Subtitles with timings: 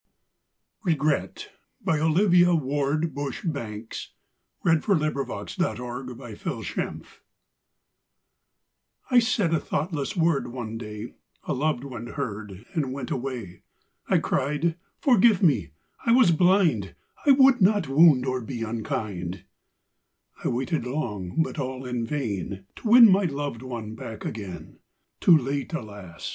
[0.83, 4.09] you RegretOlivia Ward Bush Banks
[4.61, 5.75] 1869
[9.11, 15.43] 1944I said a thoughtless word one day,A loved one heard and went away;I cried: âForgive
[15.43, 15.69] me,
[16.03, 22.65] I was blind;I would not wound or be unkind.âI waited long, but all in vain,
[22.77, 24.79] To win my loved one back again.
[25.19, 26.27] Too late, alas!